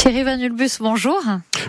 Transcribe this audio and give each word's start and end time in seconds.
Thierry 0.00 0.22
Vanulbus, 0.22 0.78
bonjour. 0.80 1.22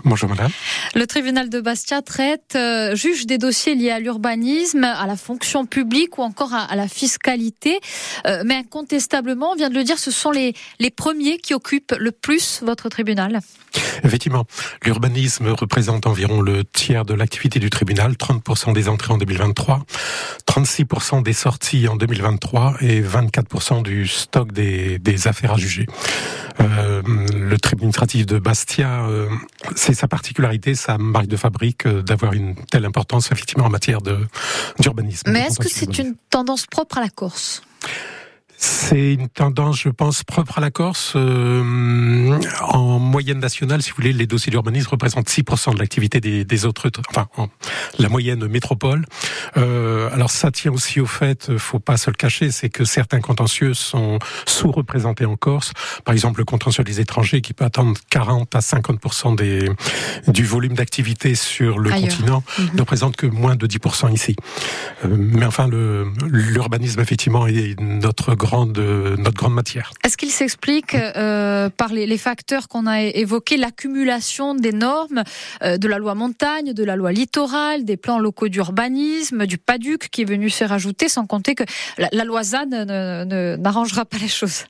Bonjour 0.05 0.29
madame. 0.29 0.51
Le 0.95 1.05
tribunal 1.05 1.49
de 1.49 1.59
Bastia 1.59 2.01
traite, 2.01 2.53
euh, 2.55 2.95
juge 2.95 3.25
des 3.25 3.37
dossiers 3.37 3.75
liés 3.75 3.91
à 3.91 3.99
l'urbanisme, 3.99 4.85
à 4.85 5.05
la 5.05 5.17
fonction 5.17 5.65
publique 5.65 6.17
ou 6.17 6.21
encore 6.21 6.53
à, 6.53 6.73
la 6.77 6.87
fiscalité. 6.87 7.77
Euh, 8.25 8.43
mais 8.45 8.55
incontestablement, 8.55 9.51
on 9.51 9.55
vient 9.55 9.69
de 9.69 9.75
le 9.75 9.83
dire, 9.83 9.99
ce 9.99 10.11
sont 10.11 10.31
les, 10.31 10.53
les 10.79 10.91
premiers 10.91 11.39
qui 11.39 11.53
occupent 11.53 11.93
le 11.99 12.13
plus 12.13 12.61
votre 12.63 12.87
tribunal. 12.87 13.41
Effectivement, 14.03 14.45
l'urbanisme 14.85 15.49
représente 15.49 16.07
environ 16.07 16.41
le 16.41 16.63
tiers 16.63 17.05
de 17.05 17.13
l'activité 17.13 17.59
du 17.59 17.69
tribunal, 17.69 18.13
30% 18.13 18.73
des 18.73 18.89
entrées 18.89 19.13
en 19.13 19.17
2023, 19.17 19.83
36% 20.47 21.23
des 21.23 21.33
sorties 21.33 21.87
en 21.87 21.95
2023 21.95 22.75
et 22.81 23.01
24% 23.01 23.83
du 23.83 24.07
stock 24.07 24.51
des, 24.51 24.99
des 24.99 25.27
affaires 25.27 25.53
à 25.53 25.57
juger. 25.57 25.85
Euh, 26.59 27.01
le 27.33 27.57
tribunal 27.57 27.81
administratif 27.81 28.25
de 28.27 28.37
Bastia, 28.37 29.05
euh, 29.05 29.27
c'est 29.75 29.95
sa 29.95 30.07
particularité, 30.07 30.75
sa 30.75 30.99
marque 30.99 31.27
de 31.27 31.35
fabrique 31.35 31.87
euh, 31.87 32.03
d'avoir 32.03 32.33
une 32.33 32.55
telle 32.69 32.85
importance 32.85 33.31
effectivement 33.31 33.65
en 33.65 33.69
matière 33.69 34.01
d'urbanisme. 34.79 35.31
Mais 35.31 35.47
est-ce 35.47 35.59
que 35.59 35.69
c'est 35.69 35.97
une 35.97 36.15
tendance 36.29 36.67
propre 36.67 36.99
à 36.99 37.01
la 37.01 37.09
Corse? 37.09 37.63
C'est 38.63 39.13
une 39.13 39.27
tendance, 39.27 39.79
je 39.79 39.89
pense, 39.89 40.23
propre 40.23 40.59
à 40.59 40.61
la 40.61 40.69
Corse. 40.69 41.13
Euh, 41.15 42.39
en 42.61 42.99
moyenne 42.99 43.39
nationale, 43.39 43.81
si 43.81 43.89
vous 43.89 43.95
voulez, 43.95 44.13
les 44.13 44.27
dossiers 44.27 44.51
d'urbanisme 44.51 44.89
représentent 44.91 45.29
6% 45.29 45.73
de 45.73 45.79
l'activité 45.79 46.21
des, 46.21 46.45
des, 46.45 46.65
autres, 46.65 46.91
enfin, 47.09 47.27
la 47.97 48.07
moyenne 48.07 48.45
métropole. 48.47 49.05
Euh, 49.57 50.11
alors 50.13 50.29
ça 50.29 50.51
tient 50.51 50.71
aussi 50.71 50.99
au 50.99 51.07
fait, 51.07 51.57
faut 51.57 51.79
pas 51.79 51.97
se 51.97 52.11
le 52.11 52.15
cacher, 52.15 52.51
c'est 52.51 52.69
que 52.69 52.85
certains 52.85 53.19
contentieux 53.19 53.73
sont 53.73 54.19
sous-représentés 54.45 55.25
en 55.25 55.37
Corse. 55.37 55.73
Par 56.05 56.13
exemple, 56.13 56.39
le 56.39 56.45
contentieux 56.45 56.83
des 56.83 56.99
étrangers 56.99 57.41
qui 57.41 57.53
peut 57.53 57.65
atteindre 57.65 57.97
40 58.11 58.55
à 58.55 58.59
50% 58.59 59.37
des, 59.37 59.71
du 60.27 60.43
volume 60.43 60.73
d'activité 60.73 61.33
sur 61.33 61.79
le 61.79 61.89
continent 61.89 62.43
mhm. 62.59 62.69
ne 62.75 62.79
représente 62.81 63.15
que 63.15 63.25
moins 63.25 63.55
de 63.55 63.65
10% 63.65 64.13
ici. 64.13 64.35
Euh, 65.03 65.07
mais 65.17 65.47
enfin, 65.47 65.67
l'urbanisme, 66.27 66.99
effectivement, 66.99 67.47
est 67.47 67.79
notre 67.79 68.35
grand 68.35 68.50
notre 68.51 69.37
grande 69.37 69.53
matière. 69.53 69.91
Est-ce 70.03 70.17
qu'il 70.17 70.31
s'explique 70.31 70.95
euh, 70.95 71.69
par 71.69 71.89
les, 71.89 72.17
facteurs 72.17 72.67
qu'on 72.67 72.85
a 72.85 73.01
évoqués, 73.01 73.57
l'accumulation 73.57 74.53
des 74.55 74.73
normes 74.73 75.23
euh, 75.63 75.77
de 75.77 75.87
la 75.87 75.97
loi 75.97 76.15
montagne, 76.15 76.73
de 76.73 76.83
la 76.83 76.95
loi 76.95 77.11
littorale, 77.11 77.85
des 77.85 77.97
plans 77.97 78.19
locaux 78.19 78.49
d'urbanisme, 78.49 79.45
du 79.45 79.57
PADUC 79.57 80.09
qui 80.09 80.21
est 80.21 80.25
venu 80.25 80.49
se 80.49 80.63
rajouter, 80.63 81.09
sans 81.09 81.25
compter 81.25 81.55
que 81.55 81.63
la, 81.97 82.23
loi 82.23 82.43
ZAN 82.43 82.67
n'arrangera 83.57 84.05
pas 84.05 84.17
les 84.17 84.27
choses? 84.27 84.65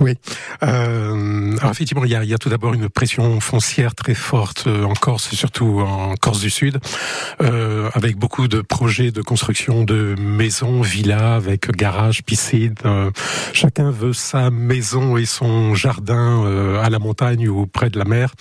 Oui. 0.00 0.14
Euh, 0.62 1.56
alors 1.58 1.70
effectivement, 1.70 2.04
il 2.04 2.10
y, 2.10 2.16
a, 2.16 2.24
il 2.24 2.30
y 2.30 2.34
a 2.34 2.38
tout 2.38 2.48
d'abord 2.48 2.74
une 2.74 2.88
pression 2.88 3.40
foncière 3.40 3.94
très 3.94 4.14
forte 4.14 4.66
en 4.66 4.94
Corse, 4.94 5.34
surtout 5.34 5.80
en 5.80 6.14
Corse 6.16 6.40
du 6.40 6.50
Sud, 6.50 6.78
avec 7.38 8.16
beaucoup 8.16 8.48
de 8.48 8.60
projets 8.60 9.10
de 9.10 9.22
construction 9.22 9.84
de 9.84 10.14
maisons, 10.18 10.82
villas, 10.82 11.34
avec 11.34 11.70
garages, 11.70 12.22
piscines, 12.22 12.74
chacun 13.52 13.90
veut 13.90 14.12
sa 14.12 14.50
maison 14.50 15.16
et 15.16 15.26
son 15.26 15.74
jardin 15.74 16.44
euh, 16.44 16.82
à 16.82 16.90
la 16.90 16.98
montagne 16.98 17.48
ou 17.48 17.66
près 17.66 17.90
de 17.90 17.98
la 17.98 18.04
mer. 18.04 18.32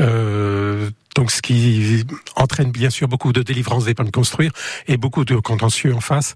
Euh, 0.00 0.90
donc, 1.16 1.30
ce 1.32 1.42
qui 1.42 2.04
entraîne 2.36 2.70
bien 2.70 2.88
sûr 2.88 3.08
beaucoup 3.08 3.32
de 3.32 3.42
délivrance 3.42 3.84
des 3.84 3.94
permis 3.94 4.10
de 4.10 4.16
construire 4.16 4.52
et 4.86 4.96
beaucoup 4.96 5.24
de 5.24 5.36
contentieux 5.36 5.94
en 5.94 6.00
face. 6.00 6.34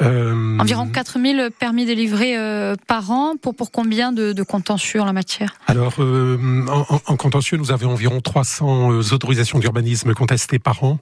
Euh... 0.00 0.58
Environ 0.58 0.88
4000 0.88 1.50
permis 1.58 1.84
délivrés 1.84 2.36
euh, 2.38 2.74
par 2.86 3.10
an. 3.10 3.34
Pour, 3.40 3.54
pour 3.54 3.70
combien 3.70 4.12
de, 4.12 4.32
de 4.32 4.42
contentieux 4.42 5.00
en 5.00 5.04
la 5.04 5.12
matière? 5.12 5.54
Alors, 5.66 5.94
euh, 5.98 6.38
en, 6.68 7.00
en, 7.06 7.16
contentieux, 7.16 7.58
nous 7.58 7.70
avons 7.70 7.90
environ 7.90 8.20
300 8.20 8.92
euh, 8.92 9.02
autorisations 9.12 9.58
d'urbanisme 9.58 10.14
contestées 10.14 10.58
par 10.58 10.82
an, 10.84 10.98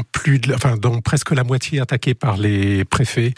dont 0.00 0.04
plus, 0.12 0.38
de, 0.38 0.54
enfin, 0.54 0.76
dont 0.76 1.00
presque 1.00 1.30
la 1.32 1.44
moitié 1.44 1.80
attaquées 1.80 2.14
par 2.14 2.36
les 2.36 2.84
préfets. 2.84 3.34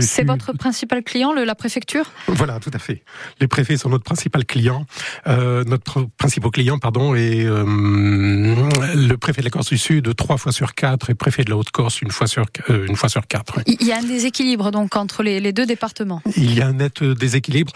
C'est 0.00 0.24
votre 0.24 0.52
principal 0.52 1.02
client, 1.02 1.32
le, 1.32 1.44
la 1.44 1.54
préfecture? 1.54 2.10
Voilà, 2.28 2.60
tout 2.60 2.70
à 2.72 2.78
fait. 2.78 3.02
Les 3.40 3.48
préfets 3.48 3.76
sont 3.76 3.88
notre 3.88 4.04
principal 4.04 4.44
client. 4.44 4.86
Euh, 5.26 5.64
notre 5.64 6.06
principal 6.16 6.50
client, 6.50 6.78
pardon, 6.78 7.14
et 7.14 7.44
euh, 7.44 7.64
le 7.66 9.14
préfet 9.16 9.40
de 9.40 9.46
la 9.46 9.50
Corse 9.50 9.68
du 9.68 9.78
Sud 9.78 10.14
trois 10.16 10.36
fois 10.36 10.52
sur 10.52 10.74
quatre 10.74 11.10
et 11.10 11.12
le 11.12 11.16
préfet 11.16 11.44
de 11.44 11.50
la 11.50 11.56
Haute-Corse 11.56 12.02
une 12.02 12.10
fois 12.10 12.26
sur 12.26 12.44
euh, 12.70 12.86
une 12.86 12.96
fois 12.96 13.08
sur 13.08 13.26
quatre. 13.26 13.60
Il 13.66 13.86
y 13.86 13.92
a 13.92 13.98
un 13.98 14.02
déséquilibre 14.02 14.70
donc 14.70 14.96
entre 14.96 15.22
les, 15.22 15.40
les 15.40 15.52
deux 15.52 15.66
départements? 15.66 16.22
Il 16.36 16.54
y 16.54 16.60
a 16.60 16.68
un 16.68 16.74
net 16.74 17.02
déséquilibre. 17.02 17.72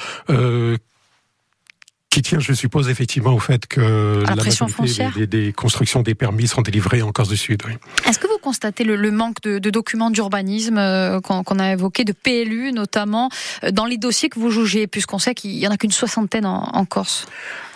Qui 2.11 2.23
tient, 2.23 2.41
je 2.41 2.53
suppose, 2.53 2.89
effectivement 2.89 3.33
au 3.33 3.39
fait 3.39 3.69
que 3.69 4.25
la, 4.27 4.35
pression 4.35 4.67
foncière. 4.67 5.13
Des, 5.15 5.29
des, 5.29 5.53
constructions 5.53 6.03
des 6.03 6.17
permis 6.17 6.49
sont 6.49 6.61
délivrées 6.61 7.03
en 7.03 7.13
Corse 7.13 7.29
du 7.29 7.37
Sud. 7.37 7.63
Oui. 7.67 7.75
Est-ce 8.09 8.19
que 8.19 8.27
vous 8.27 8.39
constatez 8.43 8.83
le, 8.83 8.97
le 8.97 9.13
manque 9.13 9.41
de, 9.43 9.61
de 9.61 9.71
documents 9.71 10.11
d'urbanisme 10.11 10.77
euh, 10.77 11.21
qu'on 11.21 11.59
a 11.61 11.73
évoqué, 11.73 12.03
de 12.03 12.13
PLU 12.13 12.73
notamment, 12.73 13.31
euh, 13.63 13.71
dans 13.71 13.85
les 13.85 13.97
dossiers 13.97 14.29
que 14.29 14.41
vous 14.41 14.51
jugez, 14.51 14.89
puisqu'on 14.89 15.21
sait 15.21 15.35
qu'il 15.35 15.53
y 15.53 15.69
en 15.69 15.71
a 15.71 15.77
qu'une 15.77 15.93
soixantaine 15.93 16.47
en, 16.47 16.65
en 16.73 16.85
Corse? 16.85 17.27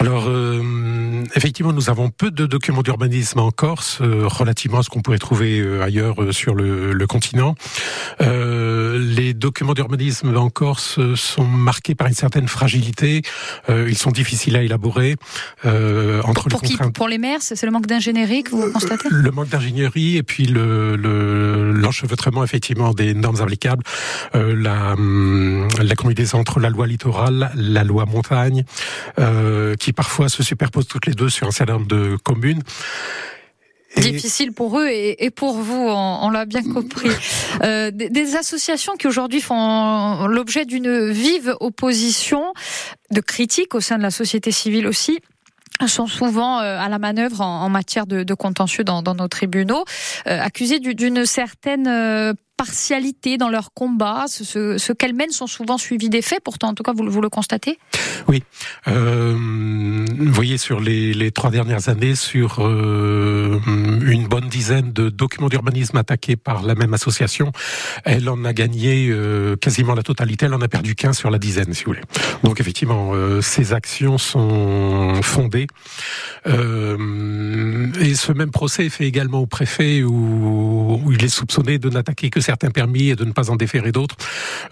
Alors, 0.00 0.25
euh, 0.27 1.23
effectivement, 1.37 1.73
nous 1.73 1.89
avons 1.89 2.11
peu 2.11 2.33
de 2.33 2.47
documents 2.47 2.83
d'urbanisme 2.83 3.39
en 3.39 3.53
Corse, 3.53 4.00
relativement 4.00 4.78
à 4.78 4.83
ce 4.83 4.91
qu'on 4.91 5.00
pourrait 5.00 5.19
trouver 5.19 5.65
ailleurs 5.81 6.17
sur 6.33 6.56
le, 6.56 6.93
le 6.93 7.06
continent. 7.06 7.55
Les 9.17 9.35
documents 9.35 9.75
d'urbanisme 9.75 10.37
en 10.37 10.51
Corse 10.51 10.99
sont 11.15 11.45
marqués 11.45 11.95
par 11.95 12.07
une 12.07 12.15
certaine 12.15 12.49
fragilité. 12.49 13.23
ils 13.69 13.99
sont 13.99 14.11
difficile 14.11 14.57
à 14.57 14.63
élaborer 14.63 15.17
euh, 15.65 16.23
entre 16.25 16.49
pour 16.49 16.61
les 16.63 16.69
qui, 16.69 16.77
Pour 16.93 17.09
les 17.09 17.19
maires, 17.19 17.41
c'est 17.41 17.63
le 17.65 17.73
manque 17.73 17.87
d'ingénierie 17.87 18.43
que 18.43 18.51
vous 18.51 18.71
constatez 18.73 19.09
Le 19.11 19.31
manque 19.31 19.49
d'ingénierie 19.49 20.17
et 20.17 20.23
puis 20.23 20.47
le, 20.47 20.97
l'enchevêtrement 21.73 22.45
effectivement 22.45 22.93
des 22.93 23.15
normes 23.15 23.41
applicables, 23.41 23.83
euh, 24.35 24.55
la, 24.57 24.93
hum, 24.93 25.69
la 25.83 25.95
combinaison 25.95 26.39
entre 26.39 26.61
la 26.61 26.71
loi 26.71 26.87
littorale, 26.87 27.51
la 27.55 27.85
loi 27.85 28.07
montagne, 28.07 28.65
euh, 29.19 29.75
qui 29.77 29.93
parfois 29.93 30.29
se 30.29 30.43
superposent 30.43 30.89
toutes 30.89 31.07
les 31.07 31.15
deux 31.15 31.29
sur 31.29 31.47
un 31.47 31.51
certain 31.51 31.75
nombre 31.75 31.89
de 31.89 32.17
communes. 32.23 32.63
Difficile 33.97 34.53
pour 34.53 34.78
eux 34.78 34.88
et, 34.88 35.31
pour 35.31 35.55
vous, 35.55 35.87
on, 35.88 36.31
l'a 36.31 36.44
bien 36.44 36.62
compris. 36.62 37.10
Euh, 37.62 37.91
des, 37.93 38.37
associations 38.37 38.94
qui 38.97 39.06
aujourd'hui 39.06 39.41
font 39.41 40.27
l'objet 40.27 40.65
d'une 40.65 41.10
vive 41.10 41.56
opposition, 41.60 42.53
de 43.10 43.21
critiques 43.21 43.75
au 43.75 43.81
sein 43.81 43.97
de 43.97 44.03
la 44.03 44.10
société 44.10 44.50
civile 44.50 44.87
aussi 44.87 45.21
sont 45.87 46.06
souvent 46.06 46.60
euh, 46.60 46.78
à 46.78 46.88
la 46.88 46.99
manœuvre 46.99 47.41
en, 47.41 47.69
matière 47.69 48.06
de, 48.06 48.34
contentieux 48.34 48.84
dans, 48.84 49.03
nos 49.03 49.28
tribunaux, 49.28 49.84
euh, 50.26 50.41
accusés 50.41 50.78
d'une 50.78 51.26
certaine 51.26 51.88
euh, 51.88 52.32
partialité 52.65 53.37
dans 53.37 53.51
leur 53.51 53.75
combat 53.75 54.25
Ce, 54.27 54.93
qu'elles 54.93 55.15
mènent 55.15 55.31
sont 55.31 55.47
souvent 55.47 55.77
suivis 55.77 56.09
des 56.09 56.23
faits, 56.23 56.41
pourtant, 56.43 56.69
en 56.69 56.75
tout 56.75 56.83
cas, 56.83 56.93
vous, 56.95 57.21
le 57.21 57.29
constatez 57.29 57.79
Oui. 58.27 58.43
Euh, 58.89 59.35
vous 59.35 60.33
voyez, 60.33 60.57
sur 60.57 60.81
les, 60.81 61.31
trois 61.31 61.51
dernières 61.51 61.91
années, 61.91 62.15
sur 62.15 62.61
euh, 62.61 63.61
une 63.67 64.27
bonne 64.29 64.49
dizaine 64.49 64.93
de 64.93 65.11
documents 65.11 65.49
d'urbanisme 65.49 65.99
attaqués 65.99 66.37
par 66.37 66.63
la 66.63 66.75
même 66.75 66.95
association, 66.95 67.53
elle 68.05 68.29
en 68.31 68.45
a 68.45 68.55
gagné 68.55 69.09
euh, 69.11 69.57
quasiment 69.57 69.95
la 69.95 70.03
totalité, 70.03 70.47
elle 70.47 70.55
en 70.55 70.63
a 70.63 70.69
perdu 70.69 70.95
qu'un 70.95 71.13
sur 71.13 71.31
la 71.31 71.39
dizaine, 71.39 71.75
si 71.75 71.85
vous 71.85 71.91
voulez. 71.91 72.05
Donc, 72.45 72.61
effectivement, 72.61 73.13
ces 73.43 73.75
actions 73.75 74.17
sont 74.17 75.21
fondées. 75.23 75.67
Et 76.47 78.15
ce 78.15 78.33
même 78.33 78.51
procès 78.51 78.87
est 78.87 78.91
fait 78.91 79.07
également 79.07 79.41
au 79.41 79.47
préfet 79.47 80.03
où, 80.03 81.01
où 81.05 81.13
il 81.13 81.23
est 81.23 81.29
soupçonné 81.29 81.79
de 81.79 81.91
n'attaquer 81.91 82.31
que 82.31 82.41
certains 82.41 82.54
permis 82.57 83.11
et 83.11 83.17
de 83.17 83.25
ne 83.25 83.33
pas 83.33 83.51
en 83.51 83.57
déférer 83.57 83.93
d'autres. 83.93 84.17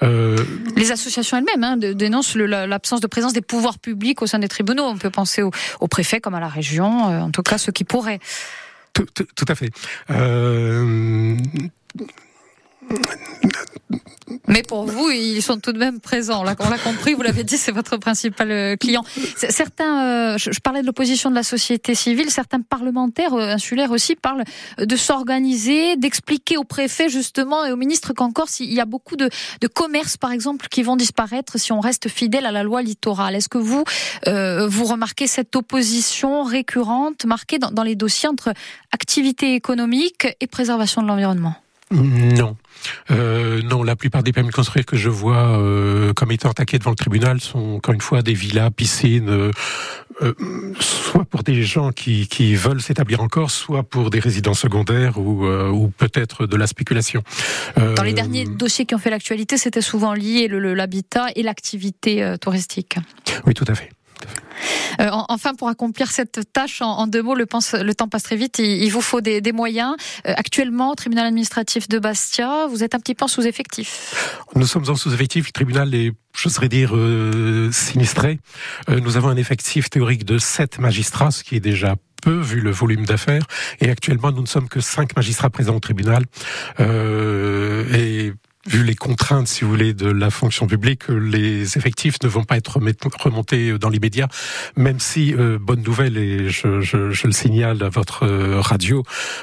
Euh... 0.03 0.37
Les 0.77 0.91
associations 0.93 1.37
elles-mêmes 1.37 1.65
hein, 1.65 1.77
dénoncent 1.77 2.37
l'absence 2.37 3.01
de 3.01 3.07
présence 3.07 3.33
des 3.33 3.41
pouvoirs 3.41 3.79
publics 3.79 4.23
au 4.23 4.27
sein 4.27 4.39
des 4.39 4.49
tribunaux. 4.49 4.85
On 4.85 4.97
peut 4.97 5.11
penser 5.11 5.43
aux 5.43 5.51
au 5.81 5.89
préfets 5.89 6.21
comme 6.21 6.35
à 6.35 6.41
la 6.41 6.49
région, 6.49 7.11
euh, 7.11 7.21
en 7.21 7.31
tout 7.31 7.43
cas 7.43 7.59
ceux 7.59 7.73
qui 7.73 7.85
pourraient. 7.85 8.21
Tout, 8.93 9.07
tout, 9.15 9.27
tout 9.35 9.47
à 9.49 9.55
fait. 9.55 9.71
Euh 10.11 11.37
mais 14.49 14.63
pour 14.63 14.85
vous, 14.85 15.11
ils 15.11 15.43
sont 15.43 15.59
tout 15.59 15.73
de 15.73 15.79
même 15.79 16.01
présents. 16.01 16.41
on 16.41 16.45
l'a 16.45 16.55
compris, 16.55 17.15
vous 17.15 17.23
l'avez 17.23 17.45
dit, 17.45 17.57
c'est 17.57 17.73
votre 17.73 17.97
principal 17.97 18.51
euh, 18.51 18.77
client. 18.77 19.05
Certains, 19.37 20.35
euh, 20.35 20.39
je 20.39 20.61
parlais 20.61 20.83
de 20.83 20.87
l'opposition 20.87 21.31
de 21.31 21.35
la 21.35 21.43
société 21.43 21.95
civile, 21.95 22.31
certains 22.31 22.61
parlementaires 22.61 23.35
euh, 23.35 23.55
insulaires 23.55 23.91
aussi 23.91 24.15
parlent 24.15 24.45
de 24.79 24.97
s'organiser, 24.97 25.97
d'expliquer 25.97 26.57
au 26.57 26.65
préfet 26.65 27.09
justement 27.09 27.65
et 27.65 27.73
au 27.73 27.77
ministre 27.77 28.13
qu'en 28.13 28.31
Corse, 28.31 28.61
il 28.61 28.73
y 28.73 28.81
a 28.81 28.85
beaucoup 28.85 29.17
de, 29.17 29.31
de 29.61 29.67
commerces, 29.69 30.17
par 30.17 30.33
exemple, 30.33 30.69
qui 30.69 30.83
vont 30.83 30.97
disparaître 30.97 31.59
si 31.59 31.73
on 31.73 31.81
reste 31.81 32.09
fidèle 32.09 32.47
à 32.47 32.53
la 32.53 32.63
loi 32.63 32.83
littorale. 32.83 33.35
Est-ce 33.37 33.49
que 33.49 33.59
vous, 33.59 33.85
vous 34.27 34.85
remarquez 34.85 35.27
cette 35.27 35.57
opposition 35.57 36.43
récurrente 36.43 37.25
marquée 37.25 37.59
dans 37.59 37.83
les 37.83 37.95
dossiers 37.95 38.29
entre 38.29 38.53
activité 38.93 39.55
économique 39.55 40.27
et 40.41 40.47
préservation 40.47 41.03
de 41.03 41.07
l'environnement? 41.07 41.55
Non. 41.93 42.57
Euh, 43.11 43.63
non, 43.63 43.83
la 43.83 43.97
plupart 43.97 44.23
des 44.23 44.33
permis 44.33 44.51
de 44.51 44.55
construire 44.55 44.87
que 44.87 44.97
je 44.97 45.09
vois 45.09 45.59
euh, 45.59 46.13
comme 46.15 46.33
étant 46.33 46.51
attaqués 46.51 46.79
devant 46.79 46.91
le 46.91 46.97
tribunal 46.97 47.41
sont 47.41 47.77
encore 47.77 47.95
une 47.95 48.01
fois 48.01 48.23
des 48.23 48.35
villas, 48.35 48.71
piscines, 48.71 49.29
euh, 49.29 49.51
euh 50.23 50.35
soit 50.81 51.25
pour 51.25 51.43
des 51.43 51.63
gens 51.63 51.93
qui, 51.93 52.27
qui 52.27 52.55
veulent 52.55 52.81
s'établir 52.81 53.21
encore, 53.21 53.51
soit 53.51 53.83
pour 53.83 54.11
des 54.11 54.21
résidences 54.21 54.61
secondaires 54.61 55.19
ou, 55.19 55.45
euh, 55.47 55.69
ou 55.69 55.89
peut-être 55.89 56.47
de 56.47 56.57
la 56.57 56.67
spéculation. 56.67 57.23
Dans 57.77 58.03
les 58.03 58.13
derniers 58.13 58.45
dossiers 58.45 58.87
qui 58.87 58.95
ont 58.95 58.99
fait 58.99 59.11
l'actualité, 59.11 59.57
c'était 59.57 59.81
souvent 59.81 60.15
lié 60.15 60.49
l'habitat 60.49 61.27
et 61.37 61.43
l'activité 61.43 62.35
touristique. 62.41 62.97
Oui, 63.47 63.55
tout 63.55 63.65
à 63.69 63.75
fait. 63.75 63.91
Euh, 65.01 65.09
enfin, 65.29 65.55
pour 65.55 65.69
accomplir 65.69 66.11
cette 66.11 66.41
tâche, 66.53 66.83
en, 66.83 67.07
deux 67.07 67.23
mots, 67.23 67.35
le, 67.35 67.47
temps 67.47 68.09
passe 68.09 68.23
très 68.23 68.37
vite. 68.37 68.59
Il, 68.59 68.89
vous 68.91 69.01
faut 69.01 69.21
des, 69.21 69.53
moyens. 69.53 69.95
Euh, 70.27 70.35
actuellement, 70.37 70.91
au 70.91 70.95
tribunal 70.95 71.27
administratif 71.27 71.89
de 71.89 71.99
Bastia, 71.99 72.67
vous 72.69 72.85
êtes 72.85 72.95
un 72.95 72.99
petit 72.99 73.15
peu 73.15 73.25
en 73.25 73.29
sous-effectif. 73.29 74.15
Nous 74.55 74.67
sommes 74.67 74.89
en 74.89 74.95
sous-effectif. 74.95 75.47
Le 75.47 75.53
tribunal 75.53 75.95
est, 75.95 76.13
je 76.37 76.49
serais 76.49 76.69
dire, 76.69 76.95
euh, 76.95 77.71
sinistré. 77.73 78.39
nous 78.89 79.17
avons 79.17 79.29
un 79.29 79.37
effectif 79.37 79.91
théorique 79.91 80.25
de 80.25 80.39
sept 80.39 80.79
magistrats, 80.79 81.31
ce 81.31 81.45
qui 81.45 81.57
est 81.57 81.61
déjà 81.61 81.97
peu 82.23 82.39
vu 82.39 82.61
le 82.61 82.71
volume 82.71 83.05
d'affaires. 83.05 83.47
Et 83.81 83.91
actuellement, 83.91 84.31
nous 84.31 84.43
ne 84.43 84.47
sommes 84.47 84.69
que 84.69 84.81
cinq 84.81 85.17
magistrats 85.17 85.51
présents 85.51 85.77
au 85.77 85.81
tribunal. 85.81 86.25
et 86.79 88.33
vu 88.67 88.85
les 88.85 88.95
contraintes, 88.95 89.49
si 89.49 89.65
vous 89.65 89.71
voulez, 89.71 89.93
de 89.93 90.07
la 90.07 90.31
fonction 90.31 90.67
publique, 90.67 91.09
les 91.09 91.77
effectifs 91.77 92.17
ne 92.23 92.29
vont 92.29 92.45
pas 92.45 92.57
être 92.57 92.79
remontés 92.79 93.79
dans 93.79 93.89
l'immédiat, 93.89 94.29
même 94.77 95.01
si, 95.01 95.35
euh, 95.35 95.59
bonne 95.61 95.83
nouvelle, 95.83 96.17
et 96.17 96.49
je, 96.49 96.81
je, 96.81 97.11
je, 97.11 97.27
le 97.27 97.33
signale 97.33 97.83
à 97.83 97.89
votre 97.89 98.25
euh, 98.25 98.61
radio, 98.61 99.03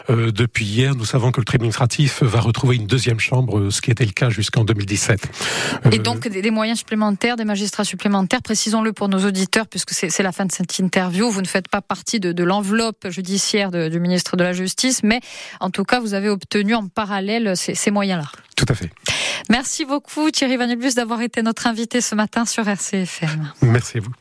euh, 0.10 0.31
depuis 0.31 0.66
hier, 0.66 0.95
nous 0.95 1.06
savons 1.06 1.31
que 1.31 1.42
le 1.42 1.45
tribunal 1.45 1.60
administratif 1.60 2.24
va 2.24 2.39
retrouver 2.39 2.77
une 2.77 2.88
deuxième 2.88 3.19
chambre, 3.19 3.69
ce 3.69 3.81
qui 3.81 3.92
était 3.92 4.06
le 4.06 4.12
cas 4.12 4.30
jusqu'en 4.30 4.63
2017. 4.63 5.27
Et 5.92 6.00
donc 6.00 6.27
des, 6.27 6.51
moyens 6.51 6.80
supplémentaires, 6.80 7.36
des 7.36 7.44
magistrats 7.44 7.83
supplémentaires, 7.83 8.42
précisons-le 8.42 8.94
pour 8.94 9.10
nos 9.10 9.25
auditeurs, 9.25 9.68
puisque 9.68 9.92
c'est 9.92 10.24
la 10.24 10.31
fin 10.31 10.45
de 10.45 10.51
cette 10.51 10.80
interview, 10.80 11.30
vous 11.30 11.42
ne 11.42 11.48
faites 11.48 11.68
pas 11.68 11.81
partie 11.81 12.21
de, 12.21 12.31
de 12.31 12.44
l'enveloppe 12.44 13.10
judiciaire 13.10 13.71
de, 13.71 13.89
du 13.89 14.00
ministre 14.00 14.38
de 14.38 14.44
la 14.44 14.54
Justice, 14.54 15.04
mais 15.04 15.19
en 15.60 15.69
tout 15.69 15.83
cas, 15.83 16.00
vous 16.00 16.13
avez 16.13 16.30
obtenu 16.30 16.74
en 16.75 16.88
parallèle 16.88 17.57
ces, 17.57 17.75
ces 17.75 17.92
moyens-là. 17.92 18.30
Tout 18.56 18.66
à 18.68 18.74
fait. 18.74 18.89
Merci 19.50 19.86
beaucoup 19.86 20.31
Thierry 20.31 20.57
Vanelbus 20.57 20.94
d'avoir 20.95 21.21
été 21.21 21.41
notre 21.41 21.68
invité 21.68 22.01
ce 22.01 22.15
matin 22.15 22.45
sur 22.45 22.68
RCFM. 22.68 23.53
Merci 23.62 23.97
à 23.97 24.01
vous. 24.01 24.12